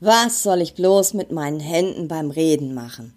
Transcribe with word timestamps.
Was 0.00 0.42
soll 0.42 0.60
ich 0.60 0.74
bloß 0.74 1.14
mit 1.14 1.32
meinen 1.32 1.58
Händen 1.58 2.06
beim 2.06 2.30
Reden 2.30 2.74
machen? 2.74 3.14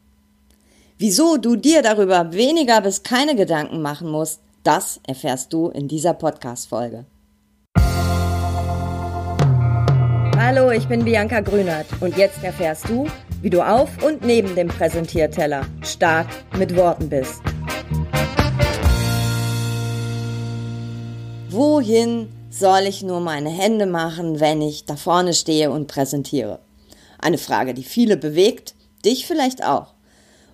Wieso 0.97 1.35
du 1.35 1.57
dir 1.57 1.81
darüber 1.81 2.31
weniger 2.31 2.79
bis 2.79 3.03
keine 3.03 3.35
Gedanken 3.35 3.81
machen 3.81 4.09
musst, 4.09 4.39
das 4.63 5.01
erfährst 5.05 5.51
du 5.51 5.67
in 5.67 5.89
dieser 5.89 6.13
Podcast-Folge. 6.13 7.03
Hallo, 10.37 10.71
ich 10.71 10.87
bin 10.87 11.03
Bianca 11.03 11.41
Grünert 11.41 11.87
und 11.99 12.15
jetzt 12.15 12.41
erfährst 12.45 12.87
du, 12.87 13.07
wie 13.41 13.49
du 13.49 13.61
auf 13.61 14.01
und 14.01 14.23
neben 14.23 14.55
dem 14.55 14.69
Präsentierteller 14.69 15.65
stark 15.81 16.27
mit 16.57 16.77
Worten 16.77 17.09
bist. 17.09 17.41
Wohin 21.49 22.29
soll 22.49 22.83
ich 22.87 23.03
nur 23.03 23.19
meine 23.19 23.49
Hände 23.49 23.85
machen, 23.85 24.39
wenn 24.39 24.61
ich 24.61 24.85
da 24.85 24.95
vorne 24.95 25.33
stehe 25.33 25.71
und 25.71 25.87
präsentiere? 25.87 26.59
Eine 27.19 27.37
Frage, 27.37 27.73
die 27.73 27.83
viele 27.83 28.17
bewegt, 28.17 28.75
dich 29.05 29.27
vielleicht 29.27 29.63
auch. 29.63 29.93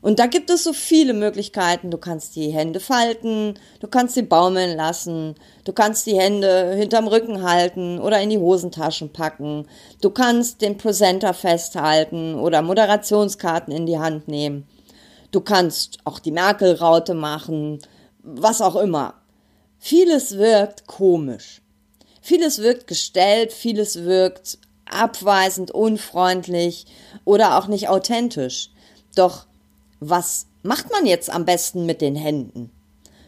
Und 0.05 0.20
da 0.20 0.28
gibt 0.28 0.52
es 0.52 0.64
so 0.64 0.72
viele 0.72 1.16
Möglichkeiten. 1.16 1.90
Du 1.90 1.98
kannst 1.98 2.36
die 2.36 2.52
Hände 2.52 2.80
falten, 2.80 3.55
du 3.80 3.88
kannst 3.88 4.14
sie 4.14 4.22
baumeln 4.22 4.78
lassen, 4.78 5.34
du 5.64 5.74
kannst 5.74 6.05
die 6.05 6.16
Hände 6.16 6.76
hinterm 6.76 7.08
Rücken 7.08 7.41
halten 7.41 8.00
oder 8.00 8.22
in 8.22 8.30
die 8.30 8.38
Hosentaschen 8.38 9.12
packen. 9.12 9.68
Du 10.02 10.12
kannst 10.12 10.62
den 10.62 10.78
Presenter 10.78 11.34
festhalten 11.34 12.36
oder 12.36 12.62
Moderationskarten 12.62 13.74
in 13.74 13.88
die 13.88 13.98
Hand 13.98 14.27
nehmen. 14.27 14.68
Du 15.32 15.41
kannst 15.41 15.98
auch 16.04 16.20
die 16.20 16.32
Merkel-Raute 16.32 17.16
machen, 17.16 17.80
was 18.22 18.62
auch 18.62 18.76
immer. 18.76 19.16
Vieles 19.80 20.38
wirkt 20.38 20.86
komisch. 20.86 21.63
Vieles 22.22 22.60
wirkt 22.60 22.86
gestellt, 22.86 23.52
vieles 23.52 24.04
wirkt 24.04 24.60
abweisend, 24.90 25.72
unfreundlich 25.72 26.86
oder 27.24 27.58
auch 27.58 27.68
nicht 27.68 27.90
authentisch. 27.90 28.70
Doch 29.16 29.48
was 30.00 30.48
macht 30.64 30.92
man 30.92 31.05
jetzt 31.05 31.30
am 31.30 31.46
besten 31.46 31.86
mit 31.86 32.02
den 32.02 32.16
Händen? 32.16 32.72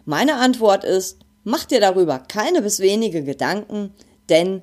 Meine 0.05 0.36
Antwort 0.36 0.83
ist, 0.83 1.19
mach 1.44 1.66
dir 1.66 1.80
darüber 1.80 2.19
keine 2.19 2.61
bis 2.61 2.80
wenige 2.80 3.23
Gedanken, 3.23 3.94
denn 4.30 4.61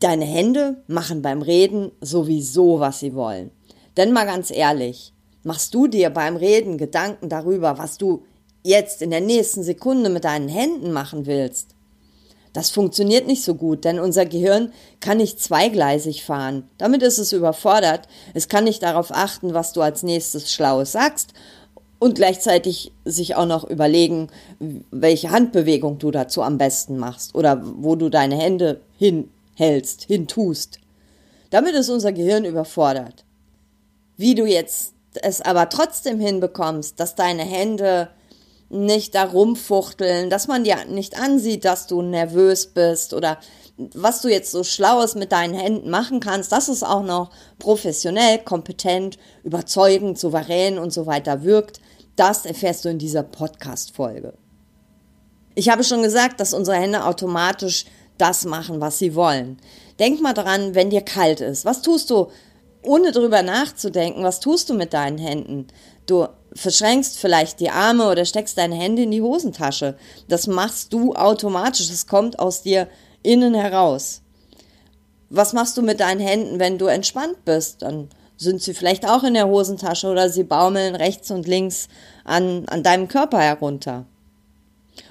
deine 0.00 0.24
Hände 0.24 0.82
machen 0.86 1.22
beim 1.22 1.42
Reden 1.42 1.92
sowieso, 2.00 2.80
was 2.80 3.00
sie 3.00 3.14
wollen. 3.14 3.50
Denn 3.96 4.12
mal 4.12 4.24
ganz 4.24 4.50
ehrlich, 4.50 5.12
machst 5.42 5.74
du 5.74 5.86
dir 5.86 6.10
beim 6.10 6.36
Reden 6.36 6.78
Gedanken 6.78 7.28
darüber, 7.28 7.78
was 7.78 7.98
du 7.98 8.24
jetzt 8.62 9.02
in 9.02 9.10
der 9.10 9.20
nächsten 9.20 9.62
Sekunde 9.62 10.10
mit 10.10 10.24
deinen 10.24 10.48
Händen 10.48 10.92
machen 10.92 11.26
willst? 11.26 11.71
Das 12.52 12.70
funktioniert 12.70 13.26
nicht 13.26 13.42
so 13.42 13.54
gut, 13.54 13.84
denn 13.84 13.98
unser 13.98 14.26
Gehirn 14.26 14.72
kann 15.00 15.16
nicht 15.18 15.40
zweigleisig 15.40 16.24
fahren. 16.24 16.68
Damit 16.78 17.02
ist 17.02 17.18
es 17.18 17.32
überfordert. 17.32 18.08
Es 18.34 18.48
kann 18.48 18.64
nicht 18.64 18.82
darauf 18.82 19.10
achten, 19.10 19.54
was 19.54 19.72
du 19.72 19.80
als 19.80 20.02
nächstes 20.02 20.52
Schlaues 20.52 20.92
sagst 20.92 21.32
und 21.98 22.16
gleichzeitig 22.16 22.92
sich 23.04 23.36
auch 23.36 23.46
noch 23.46 23.64
überlegen, 23.64 24.28
welche 24.90 25.30
Handbewegung 25.30 25.98
du 25.98 26.10
dazu 26.10 26.42
am 26.42 26.58
besten 26.58 26.98
machst 26.98 27.34
oder 27.34 27.62
wo 27.62 27.96
du 27.96 28.08
deine 28.08 28.36
Hände 28.36 28.80
hinhältst, 28.98 30.04
hintust. 30.04 30.78
Damit 31.50 31.74
ist 31.74 31.88
unser 31.88 32.12
Gehirn 32.12 32.44
überfordert. 32.44 33.24
Wie 34.16 34.34
du 34.34 34.46
jetzt 34.46 34.94
es 35.20 35.42
aber 35.42 35.68
trotzdem 35.68 36.20
hinbekommst, 36.20 36.98
dass 36.98 37.14
deine 37.14 37.42
Hände 37.42 38.08
nicht 38.72 39.14
da 39.14 39.24
rumfuchteln, 39.24 40.30
dass 40.30 40.48
man 40.48 40.64
dir 40.64 40.84
nicht 40.86 41.18
ansieht, 41.18 41.64
dass 41.64 41.86
du 41.86 42.02
nervös 42.02 42.66
bist 42.66 43.12
oder 43.12 43.38
was 43.76 44.20
du 44.20 44.28
jetzt 44.28 44.50
so 44.50 44.64
Schlaues 44.64 45.14
mit 45.14 45.32
deinen 45.32 45.54
Händen 45.54 45.90
machen 45.90 46.20
kannst, 46.20 46.52
dass 46.52 46.68
es 46.68 46.82
auch 46.82 47.02
noch 47.02 47.30
professionell, 47.58 48.38
kompetent, 48.38 49.18
überzeugend, 49.44 50.18
souverän 50.18 50.78
und 50.78 50.92
so 50.92 51.06
weiter 51.06 51.42
wirkt, 51.44 51.80
das 52.16 52.44
erfährst 52.46 52.84
du 52.84 52.90
in 52.90 52.98
dieser 52.98 53.22
Podcast-Folge. 53.22 54.34
Ich 55.54 55.68
habe 55.68 55.84
schon 55.84 56.02
gesagt, 56.02 56.40
dass 56.40 56.54
unsere 56.54 56.76
Hände 56.78 57.04
automatisch 57.04 57.84
das 58.18 58.44
machen, 58.44 58.80
was 58.80 58.98
sie 58.98 59.14
wollen. 59.14 59.58
Denk 59.98 60.20
mal 60.20 60.32
dran, 60.32 60.74
wenn 60.74 60.90
dir 60.90 61.02
kalt 61.02 61.40
ist. 61.40 61.64
Was 61.64 61.82
tust 61.82 62.10
du, 62.10 62.28
ohne 62.82 63.12
drüber 63.12 63.42
nachzudenken? 63.42 64.24
Was 64.24 64.40
tust 64.40 64.70
du 64.70 64.74
mit 64.74 64.92
deinen 64.92 65.18
Händen? 65.18 65.66
Du 66.06 66.26
verschränkst 66.54 67.18
vielleicht 67.18 67.60
die 67.60 67.70
Arme 67.70 68.08
oder 68.08 68.24
steckst 68.24 68.58
deine 68.58 68.74
Hände 68.74 69.02
in 69.02 69.10
die 69.10 69.22
Hosentasche. 69.22 69.96
Das 70.28 70.46
machst 70.46 70.92
du 70.92 71.14
automatisch. 71.14 71.90
Es 71.90 72.06
kommt 72.06 72.38
aus 72.38 72.62
dir 72.62 72.88
innen 73.22 73.54
heraus. 73.54 74.22
Was 75.30 75.52
machst 75.52 75.76
du 75.76 75.82
mit 75.82 76.00
deinen 76.00 76.20
Händen, 76.20 76.58
wenn 76.58 76.78
du 76.78 76.86
entspannt 76.86 77.44
bist? 77.44 77.82
Dann 77.82 78.08
sind 78.36 78.60
sie 78.60 78.74
vielleicht 78.74 79.08
auch 79.08 79.22
in 79.22 79.34
der 79.34 79.48
Hosentasche 79.48 80.08
oder 80.08 80.28
sie 80.28 80.44
baumeln 80.44 80.94
rechts 80.94 81.30
und 81.30 81.46
links 81.46 81.88
an, 82.24 82.66
an 82.68 82.82
deinem 82.82 83.08
Körper 83.08 83.38
herunter. 83.38 84.04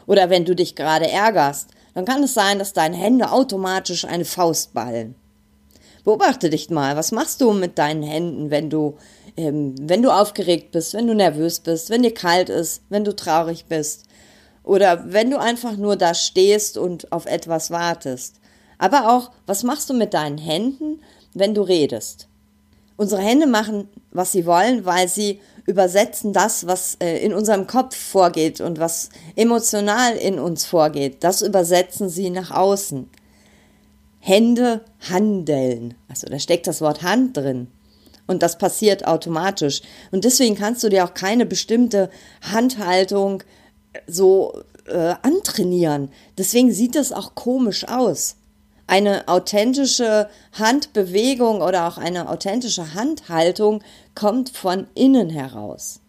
Oder 0.06 0.30
wenn 0.30 0.46
du 0.46 0.56
dich 0.56 0.76
gerade 0.76 1.10
ärgerst, 1.10 1.70
dann 1.94 2.06
kann 2.06 2.24
es 2.24 2.34
sein, 2.34 2.60
dass 2.60 2.74
deine 2.74 2.96
Hände 2.98 3.32
automatisch 3.32 4.06
eine 4.06 4.26
Faust 4.26 4.74
ballen. 4.74 5.16
Beobachte 6.04 6.50
dich 6.50 6.70
mal, 6.70 6.96
was 6.96 7.12
machst 7.12 7.42
du 7.42 7.54
mit 7.54 7.78
deinen 7.78 8.04
Händen, 8.04 8.50
wenn 8.50 8.70
du 8.70 8.98
ähm, 9.38 9.76
wenn 9.80 10.02
du 10.02 10.12
aufgeregt 10.12 10.72
bist, 10.72 10.94
wenn 10.94 11.08
du 11.08 11.14
nervös 11.14 11.60
bist, 11.60 11.90
wenn 11.90 12.04
dir 12.04 12.14
kalt 12.14 12.50
ist, 12.50 12.82
wenn 12.90 13.04
du 13.04 13.16
traurig 13.16 13.66
bist 13.66 14.06
oder 14.64 15.12
wenn 15.12 15.32
du 15.32 15.40
einfach 15.40 15.78
nur 15.78 15.96
da 15.96 16.14
stehst 16.14 16.78
und 16.78 17.12
auf 17.12 17.26
etwas 17.26 17.72
wartest. 17.72 18.36
Aber 18.78 19.14
auch, 19.14 19.32
was 19.46 19.64
machst 19.64 19.90
du 19.90 19.94
mit 19.94 20.14
deinen 20.14 20.38
Händen, 20.38 21.02
wenn 21.34 21.54
du 21.54 21.62
redest? 21.62 22.28
Unsere 22.98 23.22
Hände 23.22 23.48
machen, 23.48 23.90
was 24.12 24.32
sie 24.32 24.46
wollen, 24.46 24.86
weil 24.86 25.08
sie 25.08 25.40
übersetzen 25.66 26.34
das, 26.34 26.68
was 26.68 26.96
äh, 26.96 27.18
in 27.18 27.34
unserem 27.34 27.68
Kopf 27.68 27.96
vorgeht 27.96 28.62
und 28.62 28.80
was 28.80 29.10
emotional 29.36 30.16
in 30.16 30.40
uns 30.40 30.66
vorgeht. 30.66 31.24
Das 31.24 31.42
übersetzen 31.42 32.10
sie 32.10 32.30
nach 32.30 32.52
außen. 32.52 33.10
Hände 34.20 34.82
handeln. 35.10 35.96
Also 36.08 36.28
da 36.28 36.38
steckt 36.40 36.68
das 36.68 36.82
Wort 36.82 37.02
Hand 37.02 37.38
drin. 37.38 37.68
Und 38.32 38.42
das 38.42 38.58
passiert 38.58 39.06
automatisch. 39.06 39.82
Und 40.12 40.24
deswegen 40.24 40.56
kannst 40.56 40.82
du 40.84 40.90
dir 40.90 41.04
auch 41.04 41.14
keine 41.14 41.46
bestimmte 41.46 42.10
Handhaltung 42.42 43.44
so 44.08 44.64
äh, 44.88 45.16
antrainieren. 45.22 46.10
Deswegen 46.38 46.72
sieht 46.72 46.96
es 46.96 47.12
auch 47.12 47.36
komisch 47.36 47.88
aus. 47.90 48.38
Eine 48.88 49.28
authentische 49.28 50.30
Handbewegung 50.54 51.62
oder 51.62 51.90
auch 51.90 51.98
eine 51.98 52.30
authentische 52.30 52.94
Handhaltung 52.94 53.84
kommt 54.16 54.50
von 54.50 54.88
innen 54.96 55.30
heraus. 55.30 56.00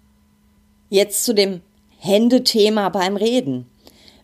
Jetzt 0.88 1.24
zu 1.24 1.34
dem 1.34 1.60
Händethema 1.98 2.88
beim 2.88 3.16
Reden. 3.16 3.66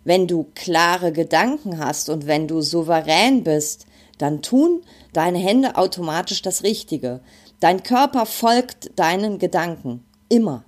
Wenn 0.05 0.29
du 0.29 0.47
klare 0.55 1.11
Gedanken 1.11 1.79
hast 1.79 2.09
und 2.11 2.29
wenn 2.29 2.47
du 2.47 2.61
souverän 2.61 3.43
bist, 3.43 3.87
dann 4.19 4.41
tun 4.41 4.83
deine 5.19 5.39
Hände 5.39 5.75
automatisch 5.75 6.43
das 6.43 6.63
Richtige. 6.63 7.19
Dein 7.59 7.83
Körper 7.83 8.25
folgt 8.25 8.97
deinen 8.97 9.41
Gedanken. 9.41 10.05
Immer. 10.29 10.65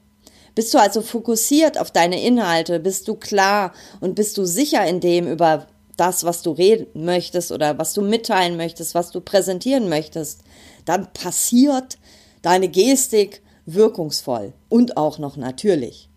Bist 0.56 0.75
du 0.75 0.78
also 0.78 1.03
fokussiert 1.03 1.78
auf 1.78 1.93
deine 1.93 2.21
Inhalte? 2.21 2.81
Bist 2.81 3.06
du 3.06 3.15
klar 3.15 3.72
und 4.00 4.16
bist 4.16 4.37
du 4.37 4.44
sicher 4.44 4.84
in 4.84 4.99
dem 4.99 5.28
über 5.28 5.69
das, 5.97 6.25
was 6.25 6.43
du 6.43 6.50
reden 6.50 7.05
möchtest 7.05 7.53
oder 7.53 7.78
was 7.78 7.93
du 7.93 8.03
mitteilen 8.03 8.56
möchtest, 8.56 8.97
was 8.97 9.12
du 9.12 9.21
präsentieren 9.21 9.88
möchtest? 9.88 10.41
Dann 10.84 11.12
passiert 11.12 11.99
deine 12.43 12.67
Gestik 12.67 13.43
wirkungsvoll 13.67 14.53
und 14.69 14.97
auch 14.97 15.19
noch 15.21 15.37
natürlich. 15.37 16.09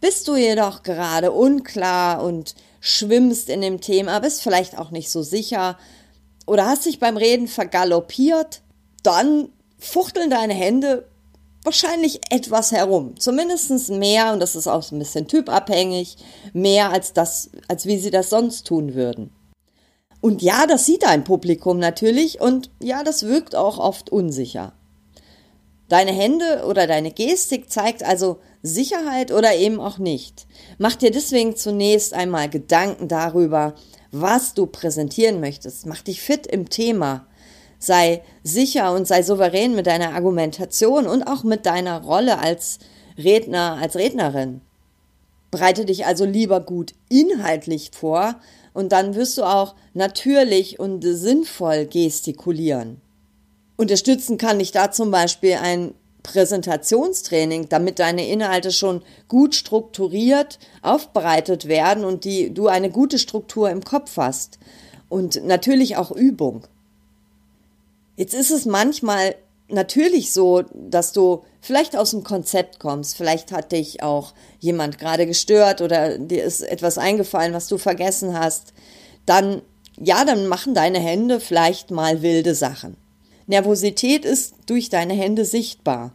Bist 0.00 0.26
du 0.26 0.36
jedoch 0.36 0.82
gerade 0.82 1.32
unklar 1.32 2.24
und 2.24 2.54
schwimmst 2.80 3.50
in 3.50 3.60
dem 3.60 3.82
Thema, 3.82 4.20
bist 4.20 4.40
vielleicht 4.40 4.78
auch 4.78 4.90
nicht 4.90 5.10
so 5.10 5.20
sicher 5.20 5.76
oder 6.46 6.66
hast 6.66 6.86
dich 6.86 7.00
beim 7.00 7.16
Reden 7.16 7.48
vergaloppiert, 7.48 8.62
dann 9.02 9.50
fuchteln 9.78 10.30
deine 10.30 10.54
Hände 10.54 11.08
wahrscheinlich 11.62 12.20
etwas 12.30 12.72
herum. 12.72 13.18
Zumindest 13.18 13.90
mehr, 13.90 14.32
und 14.32 14.40
das 14.40 14.56
ist 14.56 14.68
auch 14.68 14.82
so 14.82 14.94
ein 14.94 15.00
bisschen 15.00 15.26
typabhängig, 15.26 16.16
mehr 16.52 16.90
als 16.90 17.12
das, 17.12 17.50
als 17.68 17.86
wie 17.86 17.98
sie 17.98 18.10
das 18.10 18.30
sonst 18.30 18.66
tun 18.66 18.94
würden. 18.94 19.30
Und 20.20 20.42
ja, 20.42 20.66
das 20.66 20.86
sieht 20.86 21.02
dein 21.02 21.24
Publikum 21.24 21.78
natürlich 21.78 22.40
und 22.40 22.70
ja, 22.80 23.04
das 23.04 23.24
wirkt 23.24 23.54
auch 23.54 23.78
oft 23.78 24.10
unsicher. 24.10 24.72
Deine 25.88 26.12
Hände 26.12 26.64
oder 26.66 26.86
deine 26.86 27.12
Gestik 27.12 27.70
zeigt 27.70 28.02
also 28.02 28.38
Sicherheit 28.62 29.30
oder 29.30 29.54
eben 29.54 29.78
auch 29.78 29.98
nicht. 29.98 30.46
Mach 30.78 30.96
dir 30.96 31.12
deswegen 31.12 31.54
zunächst 31.54 32.12
einmal 32.12 32.48
Gedanken 32.48 33.06
darüber, 33.06 33.74
was 34.20 34.54
du 34.54 34.66
präsentieren 34.66 35.40
möchtest. 35.40 35.86
Mach 35.86 36.02
dich 36.02 36.20
fit 36.20 36.46
im 36.46 36.68
Thema 36.68 37.26
sei 37.78 38.22
sicher 38.42 38.92
und 38.94 39.06
sei 39.06 39.22
souverän 39.22 39.74
mit 39.74 39.86
deiner 39.86 40.14
Argumentation 40.14 41.06
und 41.06 41.22
auch 41.24 41.44
mit 41.44 41.66
deiner 41.66 42.02
Rolle 42.02 42.38
als 42.38 42.78
Redner, 43.18 43.78
als 43.80 43.96
Rednerin. 43.96 44.60
Bereite 45.50 45.84
dich 45.84 46.06
also 46.06 46.24
lieber 46.24 46.60
gut 46.60 46.94
inhaltlich 47.08 47.90
vor 47.94 48.36
und 48.74 48.92
dann 48.92 49.14
wirst 49.14 49.38
du 49.38 49.44
auch 49.44 49.74
natürlich 49.94 50.78
und 50.78 51.02
sinnvoll 51.02 51.86
gestikulieren. 51.86 53.00
Unterstützen 53.76 54.38
kann 54.38 54.58
dich 54.58 54.72
da 54.72 54.90
zum 54.90 55.10
Beispiel 55.10 55.54
ein 55.54 55.94
Präsentationstraining, 56.26 57.68
damit 57.68 58.00
deine 58.00 58.28
Inhalte 58.28 58.72
schon 58.72 59.02
gut 59.28 59.54
strukturiert 59.54 60.58
aufbereitet 60.82 61.68
werden 61.68 62.04
und 62.04 62.24
die, 62.24 62.52
du 62.52 62.66
eine 62.66 62.90
gute 62.90 63.18
Struktur 63.18 63.70
im 63.70 63.84
Kopf 63.84 64.16
hast. 64.16 64.58
Und 65.08 65.44
natürlich 65.44 65.96
auch 65.96 66.10
Übung. 66.10 66.66
Jetzt 68.16 68.34
ist 68.34 68.50
es 68.50 68.66
manchmal 68.66 69.36
natürlich 69.68 70.32
so, 70.32 70.64
dass 70.72 71.12
du 71.12 71.44
vielleicht 71.60 71.96
aus 71.96 72.10
dem 72.10 72.24
Konzept 72.24 72.80
kommst. 72.80 73.16
Vielleicht 73.16 73.52
hat 73.52 73.70
dich 73.70 74.02
auch 74.02 74.34
jemand 74.58 74.98
gerade 74.98 75.26
gestört 75.26 75.80
oder 75.80 76.18
dir 76.18 76.42
ist 76.42 76.62
etwas 76.62 76.98
eingefallen, 76.98 77.54
was 77.54 77.68
du 77.68 77.78
vergessen 77.78 78.36
hast. 78.36 78.72
Dann, 79.26 79.62
ja, 79.96 80.24
dann 80.24 80.48
machen 80.48 80.74
deine 80.74 80.98
Hände 80.98 81.38
vielleicht 81.38 81.92
mal 81.92 82.22
wilde 82.22 82.56
Sachen. 82.56 82.96
Nervosität 83.46 84.24
ist 84.24 84.54
durch 84.66 84.88
deine 84.88 85.14
Hände 85.14 85.44
sichtbar. 85.44 86.12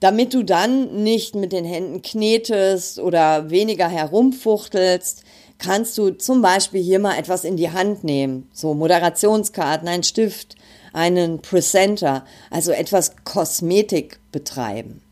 Damit 0.00 0.34
du 0.34 0.42
dann 0.42 1.02
nicht 1.02 1.34
mit 1.34 1.52
den 1.52 1.64
Händen 1.64 2.02
knetest 2.02 2.98
oder 2.98 3.50
weniger 3.50 3.88
herumfuchtelst, 3.88 5.24
kannst 5.58 5.96
du 5.96 6.10
zum 6.10 6.42
Beispiel 6.42 6.82
hier 6.82 6.98
mal 6.98 7.18
etwas 7.18 7.44
in 7.44 7.56
die 7.56 7.70
Hand 7.70 8.04
nehmen. 8.04 8.48
So 8.52 8.74
Moderationskarten, 8.74 9.88
ein 9.88 10.02
Stift, 10.02 10.56
einen 10.92 11.40
Presenter, 11.40 12.24
also 12.50 12.72
etwas 12.72 13.12
Kosmetik 13.24 14.20
betreiben. 14.32 15.02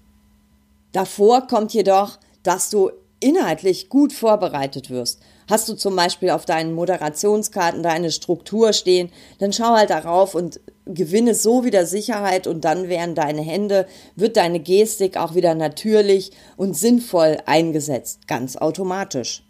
Davor 0.92 1.46
kommt 1.46 1.72
jedoch, 1.72 2.18
dass 2.42 2.70
du 2.70 2.90
inhaltlich 3.24 3.88
gut 3.88 4.12
vorbereitet 4.12 4.90
wirst. 4.90 5.18
Hast 5.48 5.68
du 5.68 5.74
zum 5.74 5.96
Beispiel 5.96 6.30
auf 6.30 6.44
deinen 6.44 6.74
Moderationskarten 6.74 7.82
deine 7.82 8.12
Struktur 8.12 8.74
stehen, 8.74 9.10
dann 9.38 9.52
schau 9.52 9.74
halt 9.74 9.88
darauf 9.90 10.34
und 10.34 10.60
gewinne 10.84 11.34
so 11.34 11.64
wieder 11.64 11.86
Sicherheit 11.86 12.46
und 12.46 12.66
dann 12.66 12.88
werden 12.88 13.14
deine 13.14 13.40
Hände, 13.40 13.86
wird 14.14 14.36
deine 14.36 14.60
Gestik 14.60 15.16
auch 15.16 15.34
wieder 15.34 15.54
natürlich 15.54 16.32
und 16.58 16.76
sinnvoll 16.76 17.38
eingesetzt, 17.46 18.28
ganz 18.28 18.56
automatisch. 18.56 19.42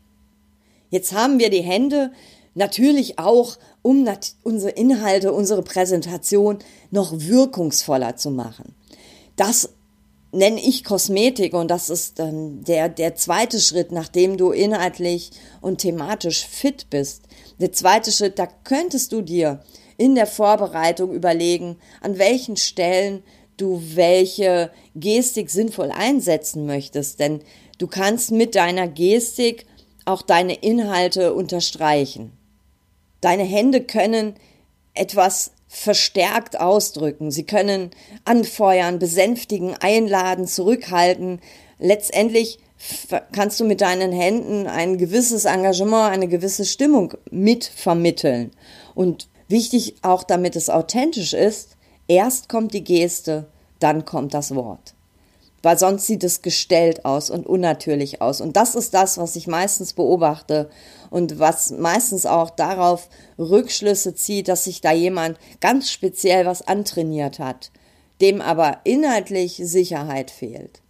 Jetzt 0.90 1.12
haben 1.12 1.40
wir 1.40 1.50
die 1.50 1.62
Hände 1.62 2.12
natürlich 2.54 3.18
auch, 3.18 3.56
um 3.82 4.08
unsere 4.44 4.70
Inhalte, 4.70 5.32
unsere 5.32 5.62
Präsentation 5.62 6.58
noch 6.92 7.12
wirkungsvoller 7.12 8.14
zu 8.14 8.30
machen. 8.30 8.76
Das 9.34 9.70
nenne 10.34 10.60
ich 10.60 10.84
Kosmetik 10.84 11.54
und 11.54 11.68
das 11.70 11.90
ist 11.90 12.18
dann 12.18 12.64
der, 12.64 12.88
der 12.88 13.14
zweite 13.14 13.60
Schritt, 13.60 13.92
nachdem 13.92 14.36
du 14.36 14.50
inhaltlich 14.50 15.30
und 15.60 15.78
thematisch 15.78 16.44
fit 16.46 16.90
bist. 16.90 17.22
Der 17.60 17.72
zweite 17.72 18.10
Schritt, 18.12 18.38
da 18.38 18.48
könntest 18.64 19.12
du 19.12 19.22
dir 19.22 19.62
in 19.96 20.14
der 20.14 20.26
Vorbereitung 20.26 21.12
überlegen, 21.12 21.76
an 22.00 22.18
welchen 22.18 22.56
Stellen 22.56 23.22
du 23.56 23.80
welche 23.94 24.70
Gestik 24.96 25.50
sinnvoll 25.50 25.92
einsetzen 25.92 26.66
möchtest, 26.66 27.20
denn 27.20 27.40
du 27.78 27.86
kannst 27.86 28.32
mit 28.32 28.56
deiner 28.56 28.88
Gestik 28.88 29.66
auch 30.04 30.22
deine 30.22 30.54
Inhalte 30.54 31.32
unterstreichen. 31.32 32.32
Deine 33.20 33.44
Hände 33.44 33.80
können 33.82 34.34
etwas 34.94 35.52
verstärkt 35.74 36.60
ausdrücken. 36.60 37.32
Sie 37.32 37.44
können 37.44 37.90
anfeuern, 38.24 39.00
besänftigen, 39.00 39.74
einladen, 39.80 40.46
zurückhalten. 40.46 41.40
Letztendlich 41.80 42.60
kannst 43.32 43.58
du 43.58 43.64
mit 43.64 43.80
deinen 43.80 44.12
Händen 44.12 44.68
ein 44.68 44.98
gewisses 44.98 45.46
Engagement, 45.46 46.12
eine 46.12 46.28
gewisse 46.28 46.64
Stimmung 46.64 47.14
mitvermitteln. 47.30 48.52
Und 48.94 49.28
wichtig 49.48 49.96
auch, 50.02 50.22
damit 50.22 50.54
es 50.54 50.70
authentisch 50.70 51.32
ist, 51.32 51.76
erst 52.06 52.48
kommt 52.48 52.72
die 52.72 52.84
Geste, 52.84 53.48
dann 53.80 54.04
kommt 54.04 54.32
das 54.32 54.54
Wort 54.54 54.94
weil 55.64 55.78
sonst 55.78 56.06
sieht 56.06 56.24
es 56.24 56.42
gestellt 56.42 57.04
aus 57.04 57.30
und 57.30 57.46
unnatürlich 57.46 58.20
aus. 58.20 58.40
Und 58.40 58.56
das 58.56 58.74
ist 58.74 58.94
das, 58.94 59.18
was 59.18 59.36
ich 59.36 59.46
meistens 59.46 59.92
beobachte 59.92 60.70
und 61.10 61.38
was 61.38 61.70
meistens 61.70 62.26
auch 62.26 62.50
darauf 62.50 63.08
Rückschlüsse 63.38 64.14
zieht, 64.14 64.48
dass 64.48 64.64
sich 64.64 64.80
da 64.80 64.92
jemand 64.92 65.38
ganz 65.60 65.90
speziell 65.90 66.46
was 66.46 66.62
antrainiert 66.62 67.38
hat, 67.38 67.70
dem 68.20 68.40
aber 68.40 68.80
inhaltlich 68.84 69.60
Sicherheit 69.62 70.30
fehlt. 70.30 70.82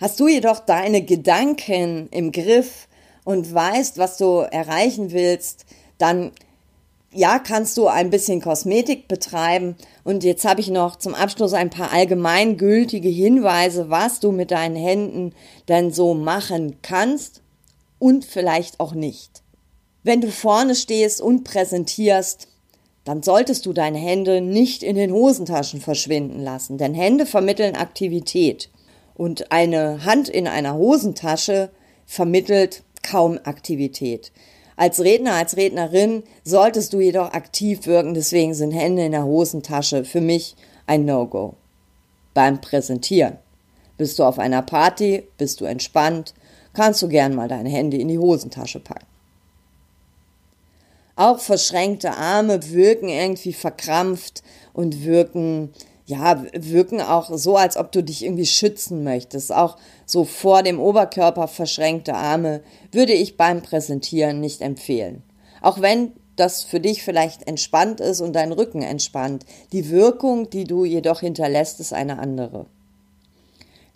Hast 0.00 0.18
du 0.18 0.28
jedoch 0.28 0.60
deine 0.60 1.02
Gedanken 1.02 2.08
im 2.10 2.32
Griff 2.32 2.88
und 3.24 3.52
weißt, 3.52 3.98
was 3.98 4.16
du 4.16 4.38
erreichen 4.38 5.12
willst, 5.12 5.64
dann 5.98 6.32
ja, 7.12 7.38
kannst 7.38 7.76
du 7.76 7.86
ein 7.88 8.10
bisschen 8.10 8.40
Kosmetik 8.40 9.06
betreiben. 9.08 9.76
Und 10.04 10.24
jetzt 10.24 10.44
habe 10.44 10.60
ich 10.60 10.68
noch 10.68 10.96
zum 10.96 11.14
Abschluss 11.14 11.52
ein 11.52 11.70
paar 11.70 11.92
allgemeingültige 11.92 13.08
Hinweise, 13.08 13.90
was 13.90 14.20
du 14.20 14.32
mit 14.32 14.50
deinen 14.50 14.76
Händen 14.76 15.34
denn 15.68 15.92
so 15.92 16.14
machen 16.14 16.76
kannst 16.82 17.42
und 17.98 18.24
vielleicht 18.24 18.80
auch 18.80 18.94
nicht. 18.94 19.42
Wenn 20.02 20.20
du 20.20 20.30
vorne 20.30 20.74
stehst 20.74 21.20
und 21.20 21.44
präsentierst, 21.44 22.48
dann 23.04 23.22
solltest 23.22 23.66
du 23.66 23.72
deine 23.72 23.98
Hände 23.98 24.40
nicht 24.40 24.82
in 24.82 24.96
den 24.96 25.12
Hosentaschen 25.12 25.80
verschwinden 25.80 26.40
lassen, 26.40 26.78
denn 26.78 26.94
Hände 26.94 27.26
vermitteln 27.26 27.76
Aktivität 27.76 28.70
und 29.14 29.52
eine 29.52 30.04
Hand 30.04 30.28
in 30.28 30.46
einer 30.46 30.74
Hosentasche 30.74 31.70
vermittelt 32.06 32.82
kaum 33.02 33.38
Aktivität. 33.44 34.32
Als 34.76 35.00
Redner, 35.00 35.34
als 35.34 35.56
Rednerin 35.56 36.22
solltest 36.44 36.92
du 36.92 37.00
jedoch 37.00 37.32
aktiv 37.32 37.86
wirken, 37.86 38.14
deswegen 38.14 38.54
sind 38.54 38.72
Hände 38.72 39.04
in 39.04 39.12
der 39.12 39.24
Hosentasche 39.24 40.04
für 40.04 40.20
mich 40.20 40.56
ein 40.86 41.04
No-Go. 41.04 41.54
Beim 42.34 42.60
Präsentieren. 42.60 43.38
Bist 43.98 44.18
du 44.18 44.24
auf 44.24 44.38
einer 44.38 44.62
Party, 44.62 45.24
bist 45.36 45.60
du 45.60 45.64
entspannt, 45.66 46.34
kannst 46.72 47.02
du 47.02 47.08
gern 47.08 47.34
mal 47.34 47.48
deine 47.48 47.68
Hände 47.68 47.98
in 47.98 48.08
die 48.08 48.18
Hosentasche 48.18 48.80
packen. 48.80 49.06
Auch 51.14 51.40
verschränkte 51.40 52.12
Arme 52.12 52.70
wirken 52.70 53.08
irgendwie 53.08 53.52
verkrampft 53.52 54.42
und 54.72 55.04
wirken 55.04 55.72
ja, 56.06 56.44
wirken 56.52 57.00
auch 57.00 57.30
so, 57.32 57.56
als 57.56 57.76
ob 57.76 57.92
du 57.92 58.02
dich 58.02 58.24
irgendwie 58.24 58.46
schützen 58.46 59.04
möchtest. 59.04 59.52
Auch 59.52 59.76
so 60.04 60.24
vor 60.24 60.62
dem 60.62 60.80
Oberkörper 60.80 61.48
verschränkte 61.48 62.14
Arme 62.14 62.62
würde 62.90 63.12
ich 63.12 63.36
beim 63.36 63.62
Präsentieren 63.62 64.40
nicht 64.40 64.60
empfehlen. 64.60 65.22
Auch 65.60 65.80
wenn 65.80 66.12
das 66.36 66.62
für 66.62 66.80
dich 66.80 67.02
vielleicht 67.02 67.46
entspannt 67.46 68.00
ist 68.00 68.20
und 68.20 68.32
dein 68.32 68.52
Rücken 68.52 68.82
entspannt. 68.82 69.44
Die 69.72 69.90
Wirkung, 69.90 70.50
die 70.50 70.64
du 70.64 70.84
jedoch 70.84 71.20
hinterlässt, 71.20 71.78
ist 71.78 71.92
eine 71.92 72.18
andere. 72.18 72.66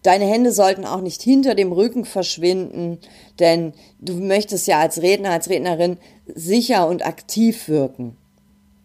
Deine 0.02 0.26
Hände 0.26 0.52
sollten 0.52 0.84
auch 0.84 1.00
nicht 1.00 1.22
hinter 1.22 1.54
dem 1.54 1.72
Rücken 1.72 2.04
verschwinden, 2.04 2.98
denn 3.40 3.72
du 3.98 4.14
möchtest 4.14 4.68
ja 4.68 4.78
als 4.78 5.02
Redner, 5.02 5.30
als 5.30 5.48
Rednerin 5.48 5.98
sicher 6.32 6.86
und 6.86 7.04
aktiv 7.04 7.68
wirken. 7.68 8.16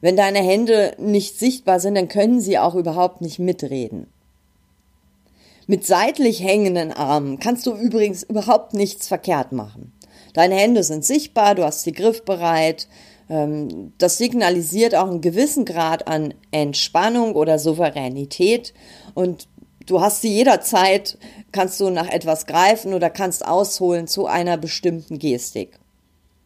Wenn 0.02 0.18
deine 0.18 0.40
Hände 0.40 0.96
nicht 0.98 1.38
sichtbar 1.38 1.80
sind, 1.80 1.96
dann 1.96 2.08
können 2.08 2.42
sie 2.42 2.58
auch 2.58 2.76
überhaupt 2.76 3.22
nicht 3.22 3.40
mitreden. 3.40 4.08
Mit 5.68 5.86
seitlich 5.86 6.44
hängenden 6.44 6.92
Armen 6.92 7.40
kannst 7.40 7.66
du 7.68 7.74
übrigens 7.74 8.24
überhaupt 8.24 8.74
nichts 8.74 9.08
verkehrt 9.08 9.52
machen. 9.52 9.94
Deine 10.34 10.56
Hände 10.56 10.84
sind 10.84 11.06
sichtbar, 11.06 11.56
du 11.56 11.64
hast 11.64 11.84
sie 11.84 11.92
griffbereit. 11.92 12.88
Ähm, 13.30 13.94
das 13.98 14.18
signalisiert 14.18 14.96
auch 14.96 15.10
einen 15.10 15.22
gewissen 15.22 15.66
Grad 15.66 16.08
an 16.08 16.34
Entspannung 16.52 17.36
oder 17.36 17.60
Souveränität 17.60 18.74
und 19.14 19.48
du 19.86 20.02
hast 20.02 20.22
sie 20.22 20.34
jederzeit, 20.34 21.18
kannst 21.52 21.80
du 21.80 21.90
nach 21.90 22.10
etwas 22.10 22.48
greifen 22.48 22.94
oder 22.94 23.10
kannst 23.10 23.46
ausholen 23.46 24.08
zu 24.08 24.26
einer 24.26 24.58
bestimmten 24.58 25.20
Gestik. 25.20 25.81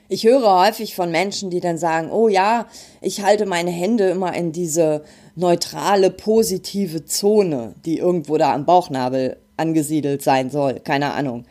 Ich 0.08 0.24
höre 0.24 0.68
häufig 0.68 0.94
von 0.94 1.10
Menschen, 1.10 1.50
die 1.50 1.60
dann 1.60 1.80
sagen, 1.80 2.12
oh 2.12 2.28
ja, 2.28 2.68
ich 3.02 3.24
halte 3.24 3.48
meine 3.48 3.72
Hände 3.72 4.08
immer 4.10 4.36
in 4.36 4.52
diese 4.52 5.04
neutrale, 5.36 6.12
positive 6.12 7.06
Zone, 7.06 7.74
die 7.86 7.98
irgendwo 7.98 8.38
da 8.38 8.54
am 8.54 8.66
Bauchnabel 8.66 9.38
angesiedelt 9.58 10.22
sein 10.22 10.52
soll. 10.52 10.80
Keine 10.80 11.14
Ahnung. 11.14 11.46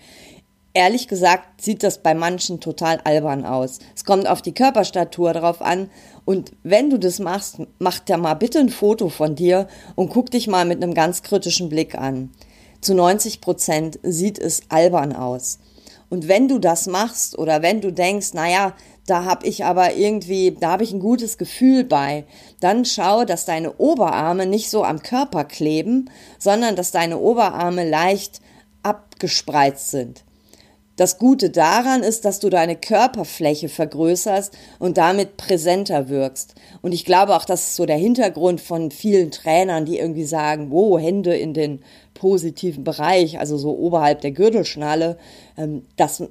Ehrlich 0.73 1.08
gesagt 1.08 1.62
sieht 1.62 1.82
das 1.82 1.99
bei 1.99 2.14
manchen 2.14 2.61
total 2.61 3.00
albern 3.02 3.44
aus. 3.44 3.80
Es 3.94 4.04
kommt 4.04 4.28
auf 4.28 4.40
die 4.40 4.54
Körperstatur 4.54 5.32
drauf 5.32 5.61
an. 5.61 5.90
Und 6.25 6.52
wenn 6.62 6.90
du 6.90 6.99
das 6.99 7.18
machst, 7.18 7.58
mach 7.78 7.99
da 8.00 8.16
mal 8.16 8.34
bitte 8.34 8.61
ein 8.61 8.70
Foto 8.70 9.08
von 9.08 9.34
dir 9.34 9.66
und 9.96 10.11
guck 10.11 10.30
dich 10.30 10.46
mal 10.46 10.64
mit 10.64 10.82
einem 10.82 10.94
ganz 10.94 11.23
kritischen 11.23 11.68
Blick 11.68 11.96
an. 11.96 12.30
Zu 12.80 12.94
90 12.94 13.40
Prozent 13.40 13.99
sieht 14.02 14.38
es 14.38 14.62
albern 14.68 15.14
aus. 15.14 15.58
Und 16.08 16.28
wenn 16.28 16.49
du 16.49 16.58
das 16.58 16.87
machst 16.87 17.38
oder 17.38 17.62
wenn 17.62 17.80
du 17.80 17.92
denkst, 17.92 18.34
naja, 18.34 18.75
da 19.06 19.25
habe 19.25 19.46
ich 19.46 19.64
aber 19.64 19.94
irgendwie, 19.94 20.56
da 20.58 20.70
habe 20.70 20.84
ich 20.84 20.92
ein 20.92 21.00
gutes 21.00 21.37
Gefühl 21.37 21.84
bei, 21.84 22.25
dann 22.61 22.84
schau, 22.84 23.25
dass 23.25 23.44
deine 23.44 23.76
Oberarme 23.76 24.46
nicht 24.46 24.70
so 24.70 24.84
am 24.84 25.02
Körper 25.02 25.44
kleben, 25.44 26.11
sondern 26.38 26.76
dass 26.76 26.90
deine 26.90 27.18
Oberarme 27.18 27.88
leicht 27.88 28.40
abgespreizt 28.82 29.90
sind. 29.90 30.24
Das 30.96 31.18
Gute 31.18 31.50
daran 31.50 32.04
ist, 32.04 32.24
dass 32.24 32.38
du 32.38 32.50
deine 32.50 32.76
Körperfläche 32.76 33.68
vergrößerst 33.68 34.56
und 34.78 34.96
damit 34.96 35.36
präsenter 35.36 36.08
wirkst. 36.08 36.54
Und 36.82 36.92
ich 36.92 37.04
glaube 37.04 37.34
auch, 37.34 37.44
das 37.44 37.68
ist 37.68 37.76
so 37.76 37.84
der 37.84 37.96
Hintergrund 37.96 38.60
von 38.60 38.92
vielen 38.92 39.32
Trainern, 39.32 39.86
die 39.86 39.98
irgendwie 39.98 40.24
sagen, 40.24 40.70
wo 40.70 40.96
Hände 40.96 41.36
in 41.36 41.52
den 41.52 41.80
positiven 42.14 42.84
Bereich, 42.84 43.40
also 43.40 43.58
so 43.58 43.76
oberhalb 43.76 44.20
der 44.20 44.30
Gürtelschnalle. 44.30 45.18
Ähm, 45.58 45.82
das, 45.96 46.22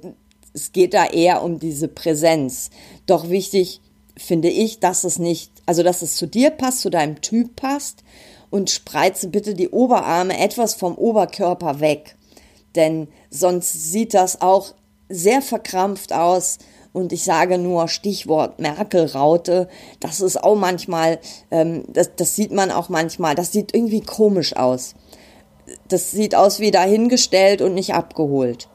es 0.54 0.72
geht 0.72 0.94
da 0.94 1.04
eher 1.04 1.42
um 1.42 1.58
diese 1.58 1.88
Präsenz. 1.88 2.70
Doch 3.06 3.28
wichtig 3.28 3.82
finde 4.16 4.48
ich, 4.48 4.80
dass 4.80 5.04
es 5.04 5.18
nicht, 5.18 5.52
also 5.66 5.82
dass 5.82 6.00
es 6.00 6.16
zu 6.16 6.26
dir 6.26 6.48
passt, 6.48 6.80
zu 6.80 6.88
deinem 6.88 7.20
Typ 7.20 7.54
passt 7.56 8.02
und 8.48 8.70
spreize 8.70 9.28
bitte 9.28 9.52
die 9.52 9.68
Oberarme 9.68 10.38
etwas 10.38 10.74
vom 10.74 10.94
Oberkörper 10.94 11.80
weg 11.80 12.16
denn 12.76 13.08
sonst 13.30 13.92
sieht 13.92 14.14
das 14.14 14.40
auch 14.40 14.74
sehr 15.08 15.42
verkrampft 15.42 16.12
aus. 16.12 16.58
Und 16.92 17.12
ich 17.12 17.24
sage 17.24 17.58
nur 17.58 17.88
Stichwort 17.88 18.60
Merkel-Raute. 18.60 19.68
Das 19.98 20.20
ist 20.20 20.42
auch 20.42 20.54
manchmal, 20.54 21.18
ähm, 21.50 21.84
das, 21.88 22.10
das 22.14 22.36
sieht 22.36 22.52
man 22.52 22.70
auch 22.70 22.88
manchmal, 22.88 23.34
das 23.34 23.50
sieht 23.50 23.74
irgendwie 23.74 24.00
komisch 24.00 24.54
aus. 24.54 24.94
Das 25.88 26.12
sieht 26.12 26.36
aus 26.36 26.60
wie 26.60 26.70
dahingestellt 26.70 27.62
und 27.62 27.74
nicht 27.74 27.94
abgeholt. 27.94 28.68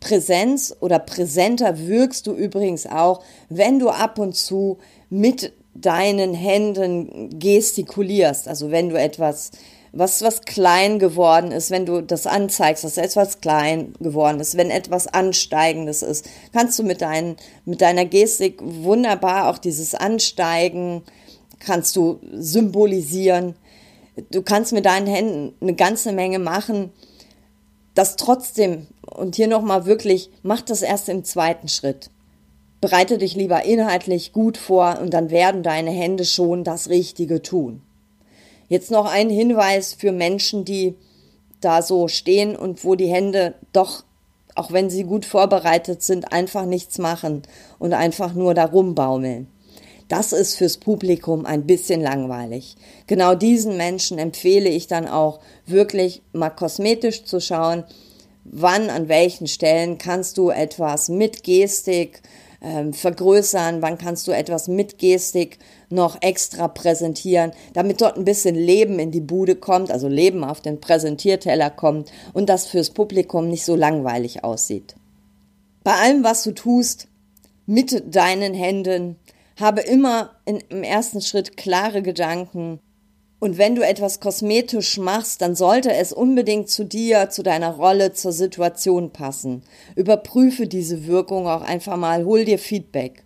Präsenz 0.00 0.74
oder 0.80 0.98
präsenter 0.98 1.86
wirkst 1.86 2.26
du 2.26 2.32
übrigens 2.32 2.86
auch, 2.86 3.20
wenn 3.48 3.78
du 3.78 3.90
ab 3.90 4.18
und 4.18 4.34
zu 4.34 4.78
mit 5.10 5.52
deinen 5.74 6.34
Händen 6.34 7.38
gestikulierst. 7.38 8.48
Also 8.48 8.70
wenn 8.70 8.88
du 8.88 8.98
etwas 8.98 9.50
was, 9.92 10.22
was 10.22 10.42
klein 10.42 10.98
geworden 10.98 11.52
ist, 11.52 11.70
wenn 11.70 11.86
du 11.86 12.02
das 12.02 12.26
anzeigst, 12.26 12.84
dass 12.84 12.98
etwas 12.98 13.40
klein 13.40 13.94
geworden 14.00 14.40
ist, 14.40 14.56
wenn 14.56 14.70
etwas 14.70 15.06
Ansteigendes 15.06 16.02
ist, 16.02 16.28
kannst 16.52 16.78
du 16.78 16.82
mit, 16.82 17.00
dein, 17.00 17.36
mit 17.64 17.80
deiner 17.80 18.04
Gestik 18.04 18.60
wunderbar 18.62 19.48
auch 19.48 19.58
dieses 19.58 19.94
Ansteigen, 19.94 21.02
kannst 21.58 21.96
du 21.96 22.20
symbolisieren. 22.32 23.54
Du 24.30 24.42
kannst 24.42 24.72
mit 24.72 24.84
deinen 24.84 25.06
Händen 25.06 25.54
eine 25.60 25.74
ganze 25.74 26.12
Menge 26.12 26.38
machen. 26.38 26.92
Das 27.94 28.16
trotzdem, 28.16 28.86
und 29.02 29.36
hier 29.36 29.48
nochmal 29.48 29.86
wirklich, 29.86 30.30
mach 30.42 30.60
das 30.60 30.82
erst 30.82 31.08
im 31.08 31.24
zweiten 31.24 31.68
Schritt. 31.68 32.10
Bereite 32.80 33.18
dich 33.18 33.34
lieber 33.34 33.64
inhaltlich 33.64 34.32
gut 34.32 34.56
vor 34.56 35.00
und 35.00 35.12
dann 35.12 35.30
werden 35.30 35.62
deine 35.62 35.90
Hände 35.90 36.24
schon 36.24 36.62
das 36.62 36.88
Richtige 36.88 37.42
tun. 37.42 37.82
Jetzt 38.68 38.90
noch 38.90 39.06
ein 39.06 39.30
Hinweis 39.30 39.94
für 39.94 40.12
Menschen, 40.12 40.64
die 40.64 40.94
da 41.60 41.82
so 41.82 42.08
stehen 42.08 42.54
und 42.56 42.84
wo 42.84 42.94
die 42.94 43.08
Hände 43.08 43.54
doch, 43.72 44.04
auch 44.54 44.72
wenn 44.72 44.90
sie 44.90 45.04
gut 45.04 45.24
vorbereitet 45.24 46.02
sind, 46.02 46.32
einfach 46.32 46.66
nichts 46.66 46.98
machen 46.98 47.42
und 47.78 47.92
einfach 47.92 48.34
nur 48.34 48.54
da 48.54 48.66
rumbaumeln. 48.66 49.48
Das 50.08 50.32
ist 50.32 50.56
fürs 50.56 50.78
Publikum 50.78 51.44
ein 51.44 51.66
bisschen 51.66 52.00
langweilig. 52.00 52.76
Genau 53.06 53.34
diesen 53.34 53.76
Menschen 53.76 54.18
empfehle 54.18 54.68
ich 54.68 54.86
dann 54.86 55.06
auch 55.06 55.40
wirklich 55.66 56.22
mal 56.32 56.50
kosmetisch 56.50 57.24
zu 57.24 57.40
schauen, 57.40 57.84
wann, 58.44 58.88
an 58.88 59.08
welchen 59.08 59.46
Stellen 59.46 59.98
kannst 59.98 60.38
du 60.38 60.48
etwas 60.48 61.10
mit 61.10 61.42
Gestik, 61.42 62.22
ähm, 62.60 62.92
vergrößern, 62.92 63.82
wann 63.82 63.98
kannst 63.98 64.26
du 64.26 64.32
etwas 64.32 64.68
mit 64.68 64.98
Gestik 64.98 65.58
noch 65.90 66.20
extra 66.20 66.68
präsentieren, 66.68 67.52
damit 67.72 68.00
dort 68.00 68.16
ein 68.16 68.24
bisschen 68.24 68.54
Leben 68.54 68.98
in 68.98 69.10
die 69.10 69.20
Bude 69.20 69.56
kommt, 69.56 69.90
also 69.90 70.08
Leben 70.08 70.44
auf 70.44 70.60
den 70.60 70.80
Präsentierteller 70.80 71.70
kommt 71.70 72.10
und 72.32 72.48
das 72.48 72.66
fürs 72.66 72.90
Publikum 72.90 73.48
nicht 73.48 73.64
so 73.64 73.76
langweilig 73.76 74.44
aussieht. 74.44 74.94
Bei 75.84 75.94
allem, 75.94 76.24
was 76.24 76.42
du 76.42 76.52
tust, 76.52 77.08
mit 77.66 78.14
deinen 78.14 78.54
Händen, 78.54 79.16
habe 79.58 79.80
immer 79.80 80.30
im 80.44 80.82
ersten 80.82 81.20
Schritt 81.20 81.56
klare 81.56 82.02
Gedanken, 82.02 82.80
und 83.40 83.56
wenn 83.56 83.76
du 83.76 83.86
etwas 83.86 84.18
kosmetisch 84.18 84.98
machst, 84.98 85.42
dann 85.42 85.54
sollte 85.54 85.92
es 85.94 86.12
unbedingt 86.12 86.68
zu 86.68 86.84
dir, 86.84 87.30
zu 87.30 87.42
deiner 87.44 87.70
Rolle, 87.76 88.12
zur 88.12 88.32
Situation 88.32 89.10
passen. 89.12 89.62
Überprüfe 89.94 90.66
diese 90.66 91.06
Wirkung 91.06 91.46
auch 91.46 91.62
einfach 91.62 91.96
mal, 91.96 92.24
hol 92.24 92.44
dir 92.44 92.58
Feedback. 92.58 93.22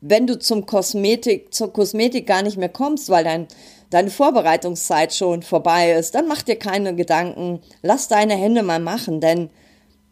Wenn 0.00 0.28
du 0.28 0.38
zum 0.38 0.64
Kosmetik, 0.64 1.52
zur 1.52 1.72
Kosmetik 1.72 2.26
gar 2.26 2.42
nicht 2.42 2.56
mehr 2.56 2.68
kommst, 2.68 3.10
weil 3.10 3.24
dein, 3.24 3.48
deine 3.90 4.10
Vorbereitungszeit 4.10 5.12
schon 5.12 5.42
vorbei 5.42 5.90
ist, 5.90 6.14
dann 6.14 6.28
mach 6.28 6.42
dir 6.42 6.56
keine 6.56 6.94
Gedanken. 6.94 7.60
Lass 7.82 8.06
deine 8.06 8.36
Hände 8.36 8.62
mal 8.62 8.78
machen, 8.78 9.20
denn 9.20 9.50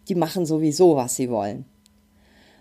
die 0.09 0.17
machen 0.17 0.45
sowieso, 0.45 0.97
was 0.97 1.15
sie 1.15 1.31
wollen. 1.31 1.67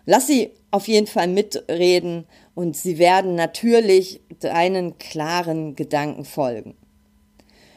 Lass 0.06 0.28
sie 0.28 0.52
auf 0.72 0.88
jeden 0.88 1.08
Fall 1.08 1.28
mitreden 1.28 2.26
und 2.54 2.76
sie 2.78 2.98
werden 2.98 3.36
natürlich 3.36 4.22
deinen 4.40 4.98
klaren 4.98 5.76
Gedanken 5.76 6.26
folgen. 6.26 6.76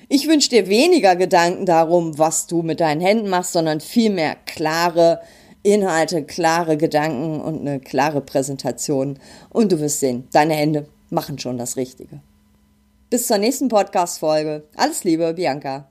Ich 0.08 0.26
wünsche 0.26 0.48
dir 0.48 0.68
weniger 0.68 1.16
Gedanken 1.16 1.66
darum, 1.66 2.18
was 2.18 2.46
du 2.46 2.62
mit 2.62 2.80
deinen 2.80 3.00
Händen 3.00 3.28
machst, 3.28 3.52
sondern 3.52 3.80
vielmehr 3.80 4.36
klare 4.46 5.20
Inhalte, 5.62 6.24
klare 6.24 6.76
Gedanken 6.76 7.40
und 7.40 7.60
eine 7.60 7.78
klare 7.78 8.22
Präsentation. 8.22 9.18
Und 9.50 9.70
du 9.70 9.80
wirst 9.80 10.00
sehen, 10.00 10.26
deine 10.32 10.54
Hände 10.54 10.88
machen 11.10 11.38
schon 11.38 11.58
das 11.58 11.76
Richtige. 11.76 12.20
Bis 13.10 13.26
zur 13.26 13.38
nächsten 13.38 13.68
Podcast-Folge. 13.68 14.64
Alles 14.76 15.04
Liebe, 15.04 15.34
Bianca. 15.34 15.90